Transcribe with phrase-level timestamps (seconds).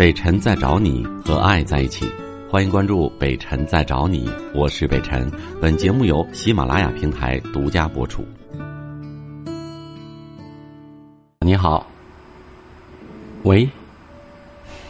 [0.00, 2.10] 北辰在找你和爱在一起，
[2.48, 5.30] 欢迎关注北辰在找你，我是北辰。
[5.60, 8.24] 本节目由喜马拉雅平台独家播出。
[11.40, 11.86] 你好，
[13.42, 13.68] 喂，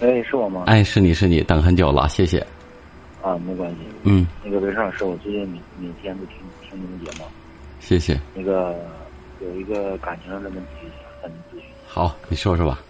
[0.00, 0.62] 哎，是我吗？
[0.68, 2.38] 哎，是你是你，等很久了，谢谢。
[3.20, 3.78] 啊，没关系。
[4.04, 7.24] 嗯，那个没事儿，是我最近每每天都听听你们节目。
[7.80, 8.16] 谢谢。
[8.32, 8.76] 那个
[9.40, 11.68] 有一个感情上的问题想向您咨询。
[11.88, 12.80] 好，你说说吧。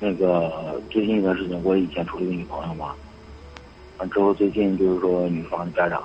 [0.00, 2.94] 那个最近一段时间，我以前处了一个女朋友嘛，
[3.98, 6.02] 完之后最近就是说女方的家长，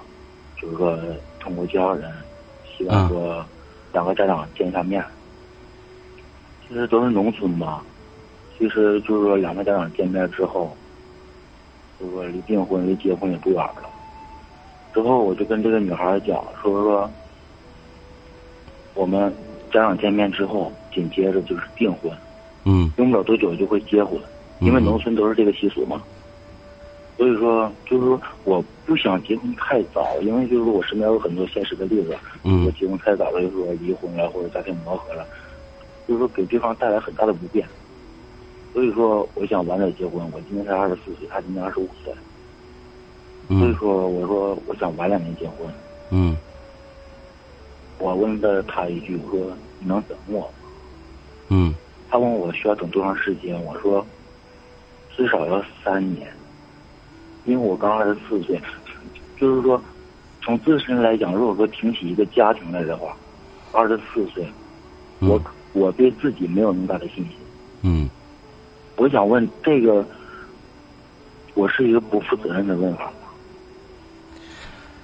[0.60, 0.98] 就是说
[1.40, 2.12] 通过介绍人，
[2.66, 3.46] 希望说
[3.92, 5.04] 两个家长见一下面。
[6.68, 7.84] 其实都是农村嘛，
[8.58, 10.76] 其实就是说两个家长见面之后，
[12.00, 13.90] 就是说离订婚离结婚也不远了。
[14.92, 17.12] 之后我就跟这个女孩讲，说说
[18.96, 19.32] 我们
[19.72, 22.12] 家长见面之后，紧接着就是订婚。
[22.66, 24.20] 嗯，用不了多久就会结婚，
[24.60, 26.02] 因为农村都是这个习俗嘛。
[27.16, 35.26] 所以说，就是说，我不想结婚太早，因为就是说我身边有很多现实的例子，嗯我结婚太早了，就是说离婚了或者家庭磨合了，
[36.08, 37.68] 就是说给对方带来很大的不便。
[38.74, 40.28] 所以说，我想晚点结婚。
[40.32, 42.12] 我今年才二十四岁，他今年二十五岁，
[43.48, 45.68] 所以嗯说我说我想晚两年结婚。
[46.10, 46.36] 嗯
[48.00, 50.48] 我问了他一句，我说你能等我吗？
[51.50, 51.74] 嗯
[52.14, 54.06] 他问我需要等多长时间，我说
[55.18, 56.32] 至少要三年，
[57.46, 58.62] 因为我刚二十四岁，
[59.36, 59.82] 就是说
[60.40, 63.18] 从自身来讲，如果说挺起一个家庭来的话，
[63.72, 64.46] 二十四岁，
[65.22, 65.42] 嗯我
[65.74, 67.32] 我对自己没有那么大的信心。
[67.82, 68.08] 嗯
[68.96, 70.06] 我想问这个，
[71.56, 73.14] 我是一个不负责任的问法吗？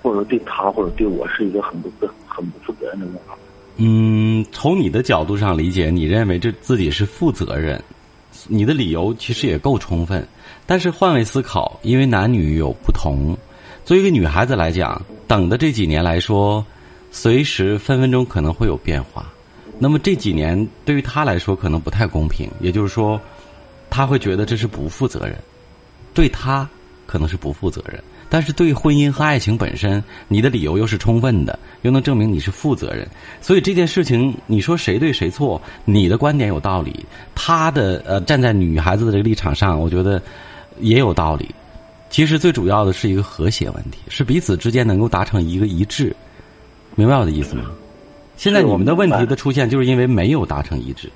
[0.03, 3.39] 或者说对他或者对我是一个很不负很不负责任的问法吗？
[4.51, 7.81] 从你的角度上理解，你认为这自己是负责任，
[8.47, 10.25] 你的理由其实也够充分。
[10.65, 13.37] 但是换位思考，因为男女有不同，
[13.85, 16.63] 作为一个女孩子来讲，等的这几年来说，
[17.11, 19.31] 随时分分钟可能会有变化。
[19.79, 23.19] 那么这几年对于她来说可能不太公平，也就是说，
[23.89, 25.35] 她会觉得这是不负责任，
[26.13, 26.67] 对她
[27.07, 28.03] 可能是不负责任。
[28.29, 33.07] 但是对婚姻和爱情本身，你的理由又是充分的，又能证明你是负责任，
[33.41, 40.21] 所以这件事情，你说谁对谁错，你的观点有道理，他的呃站在女孩子的这个立场上，我觉得
[40.79, 41.49] 也有道理。
[42.09, 46.15] 其实最主要的是一个和谐问题，是彼此之间能够达成一个一致，
[46.95, 47.65] 明白我的意思吗？
[48.37, 51.09] 现在你们的问题的出现，就是因为没有达成一致。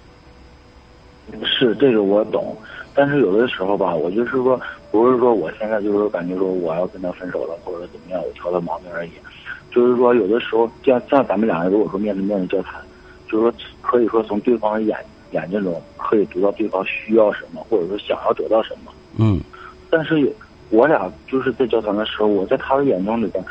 [1.45, 2.53] 是这个我懂，
[2.95, 4.59] 但是有的时候吧，我就是说，
[4.91, 9.11] 不是说我现在就是说感觉说我要跟他分手了，或者怎么样，我挑他毛病而已。
[9.71, 12.79] 就是说，有的时候像像咱们两个如果说面对面的交谈，
[13.27, 14.95] 就是说可以说从对方的眼
[15.31, 18.91] 眼睛中可以读到对方需要什么，或者说想要得到什么。
[19.17, 19.41] 嗯
[19.89, 20.31] 但是有
[20.69, 23.43] 我俩就是在交谈的时候，我在他的眼中里边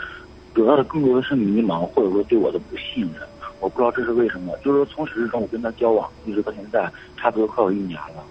[0.55, 3.23] 得到的更多的是迷茫，或者说对我的不信任。
[3.61, 4.53] 我不知道这是为什么。
[4.65, 8.25] 就是说从始至终我跟他交往一直到现在，差不多快有一年了。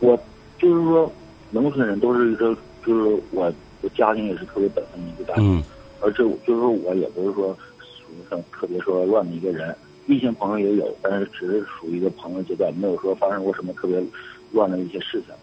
[0.00, 0.18] 我
[0.58, 1.10] 就是说，
[1.50, 5.62] 农村人都是一个，就是我我家庭也是特别本分的一个家庭，嗯
[6.00, 9.74] 而且我就是说我也不是说属于很特别说乱的一个人，
[10.06, 14.02] 异性朋友也有，但是只是属于一个朋友阶段，没有说发生过什么特别
[14.52, 15.34] 乱的一些事情。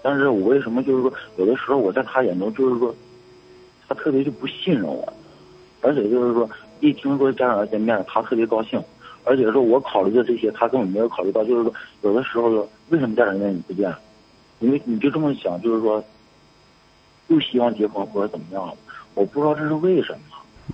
[0.00, 2.94] 但是我为什么就是说，有的时候我在他眼中就是说，
[3.88, 5.12] 他特别就不信任我，
[5.80, 6.48] 而且就是说，
[6.80, 8.80] 一听说家长要见面，他特别高兴，
[9.24, 11.72] 而且说我考虑的这些，他根本没有考虑到，就是说，
[12.02, 12.48] 有的时候
[12.88, 13.92] 为什么家长愿意不见？
[14.60, 16.02] 因为你就这么想，就是说，
[17.26, 18.72] 不希望结婚或者怎么样，
[19.14, 20.18] 我不知道这是为什么。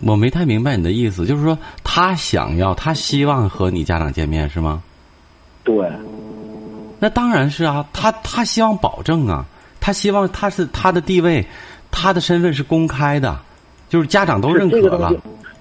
[0.07, 4.83] 我没太明白你的意思，就是说他想要，他希望和你家长见面是吗？
[5.65, 5.91] 对，
[6.99, 9.45] 那当然是啊，他他希望保证啊，
[9.81, 11.45] 他希望他是他的地位，
[11.91, 13.39] 他的身份是公开的，
[13.89, 15.13] 就是家长都认可了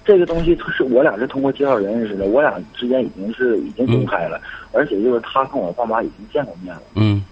[0.08, 4.40] 这个东西它是我俩是通过介绍人认识的，我俩之间已经是已经公开了，
[4.72, 7.22] 而且就是他跟我爸妈已经见过面了，嗯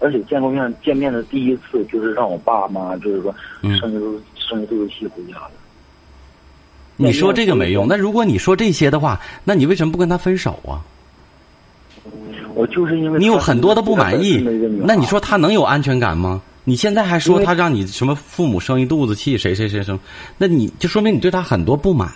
[0.00, 4.00] 而且见过面见面的第一次就是让我爸妈就是说嗯生日
[4.36, 5.50] 生日对不起回家了。
[6.96, 7.86] 你说这个没用。
[7.86, 10.80] 那如果你说这些的话，那你为什么不跟他分手啊？
[12.54, 14.38] 我就是因为你有很多的不满意
[14.82, 16.40] 那你说他能有安全感吗？
[16.64, 19.98] 你现在还说他让你什么父母生一肚子气，谁谁谁生，
[20.38, 22.10] 那你就说明你对他很多不满。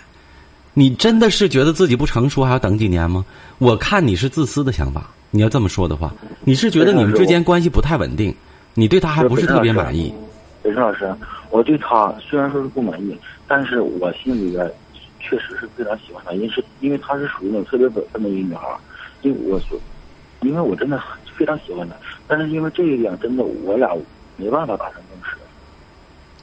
[0.73, 3.25] 你真的是觉得自己不成熟，还要等几年吗？
[3.57, 5.09] 我看你是自私的想法。
[5.31, 6.11] 你要这么说的话，
[6.43, 8.35] 你是觉得你们之间关系不太稳定，
[8.73, 10.11] 你对他还不是特别满意。
[10.63, 11.13] 北辰老师，
[11.51, 13.15] 我对他虽然说是不满意，
[13.47, 14.71] 但是我心里边
[15.19, 18.77] 确实是非常喜欢他，因为是因为他是属于那种特别本分的一个女孩儿，
[19.21, 19.79] 因为我所，
[20.41, 20.99] 因为我真的
[21.35, 21.95] 非常喜欢他，
[22.27, 23.95] 但是因为这一点，真的我俩
[24.39, 25.37] 没办法达成共识。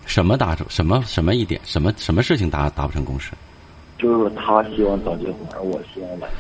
[0.05, 3.33] 什么达成什么什么一点什么什么事情达达不成共识？
[3.99, 6.37] 就是说他希望早结婚，而我希望晚结。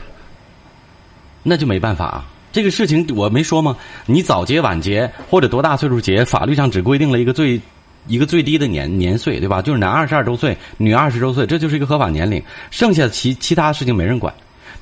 [1.42, 2.24] 那就没办法啊！
[2.52, 3.76] 这个事情我没说吗？
[4.04, 7.60] 你早结晚结或者多大岁数结，法律上只规定了一个最
[8.06, 9.62] 一个最低的年年岁，对吧？
[9.62, 12.42] 就是男二十二周岁，女二十周岁，这就是一个合法年龄。
[12.70, 14.32] 剩下其其他事情没人管。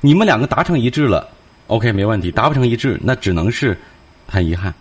[0.01, 1.27] 你们两个达成一致了
[1.67, 2.31] ，OK 没问题。
[2.31, 3.77] 达不成一致，那只能是
[4.27, 4.73] 很遗憾，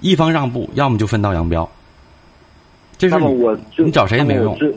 [0.00, 1.68] 一方让步，要么就分道扬镳。
[2.98, 4.74] 这是我就你找谁也没用我最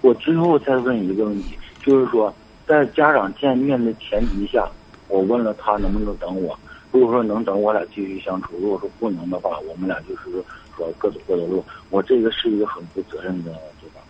[0.00, 2.34] 我最后再问一个问题，就是说，
[2.66, 4.66] 在家长见面的前提下，
[5.08, 6.58] 我问了他能不能等我。
[6.90, 10.30] 如果说能等，我俩继续相处；如果说不能的话，我们俩就是
[10.76, 11.64] 说各走各的路。
[11.90, 14.00] 我这个是一个很负责任的，对吧？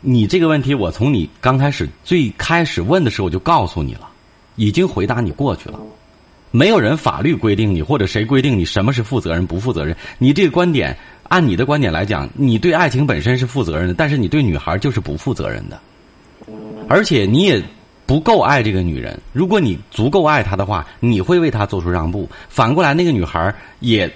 [0.00, 4.08] 你这个问题，我从你刚开始最开始问的时候我就告诉你了，
[4.56, 5.78] 已经回答你过去了。
[6.56, 9.94] 没有人法律规定你，或者谁规定你什么是负责任不负责任。
[10.16, 15.78] 你这个观点，按你的观点来讲，你对爱情本身是负责任的，但是你对女孩就是不负责任的，
[16.88, 17.62] 而且你也
[18.06, 19.20] 不够爱这个女人。
[19.34, 22.26] 如果你足够爱她的话，你会为她做出让步。
[22.48, 24.10] 反过来，那个女孩也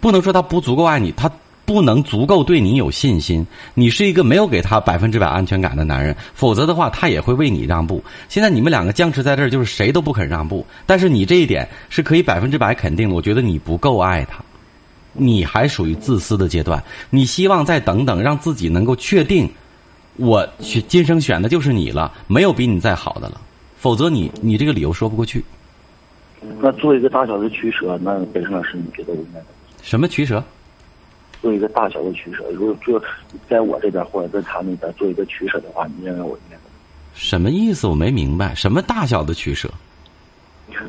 [0.00, 1.32] 不能说她不足够爱你，她
[1.70, 3.46] 不能足够对你有信心。
[3.74, 8.02] 你是一个没有给他百分之百安全感的男人，否则的话，他也会为你让步。
[8.28, 10.66] 现在你们两个僵持在这儿，就是谁都不肯让步。
[10.84, 14.42] 但是你这一点是可以百分之百肯定的，我觉得你不够爱他，
[15.12, 16.82] 你还属于自私的阶段。
[17.08, 19.48] 你希望再等等，让自己能够确定，
[20.16, 23.40] 我选今生选的就是你了，没有比你再好的了。
[23.78, 25.44] 否则你你这个理由说不过去。
[26.60, 29.40] 那做一个大小的取舍，那北辰老师，你觉得我应该？
[29.82, 30.42] 什么取舍？
[31.40, 33.02] 做一个大小的取舍，如果就
[33.48, 36.70] 在我这边或者在他那边做一个取舍的话，你认为我应该怎么
[37.14, 37.86] 什么意思？
[37.86, 39.70] 我没明白，什么大小的取舍？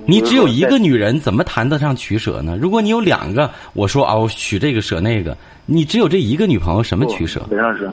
[0.06, 2.58] 你只有一个女人，怎么谈得上取舍呢？
[2.62, 7.42] 如果你有两个，我说啊，我取这个舍那个，你只有这一个女朋友，什么取舍？
[7.50, 7.90] 北上师，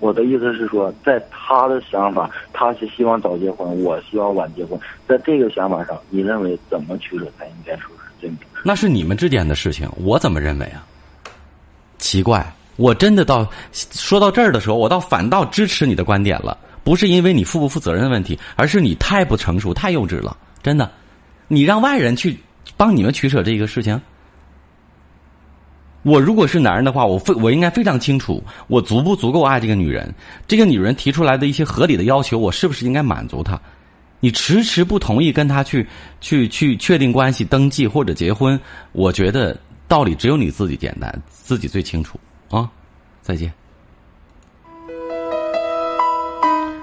[0.00, 8.48] 我的意思是说，在他的想法，他是希望早结婚，我希望晚结婚，在这个想法上，你认为怎么取舍才应该说是真正？
[8.64, 10.84] 那是你们之间的事情，我怎么认为啊？
[11.98, 20.90] 奇怪，我真的到说到这儿的时候，我倒反倒支持你的观点了，不是因为你负不负责任的问题，而是你太不成熟、太幼稚了，真的。
[21.48, 22.38] 你让外人去
[22.76, 24.00] 帮你们取舍这个事情，
[26.02, 30.12] 我如果是男人的话，我非我应该非常清楚，我足不足够爱这个女人，
[30.46, 33.60] 这个女人提出来的一些合理的要求，我是不是应该满足她？
[34.18, 35.86] 你迟迟不同意跟她去
[36.20, 38.58] 去去确定关系、登记或者结婚，
[38.92, 39.56] 我觉得
[39.88, 42.18] 道理只有你自己简单，自己最清楚
[42.50, 42.68] 啊！
[43.22, 43.52] 再见。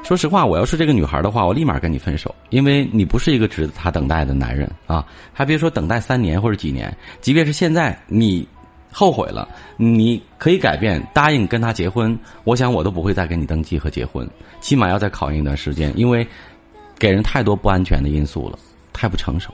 [0.03, 5.05] 说实话，我要是这个女孩的话，我立马跟你分手，因为你不是一个值得她等待的男人啊！
[5.33, 8.47] 还别说等待三年或者几年，即便是现在你
[8.91, 9.47] 后悔了，
[9.77, 14.29] 你可以改变，答应跟他结婚，我想我都不会再跟你登记和结婚，
[14.59, 16.27] 起码要再考验一段时间，因为
[16.99, 18.59] 给人太多不安全的因素了，
[18.91, 19.53] 太不成熟。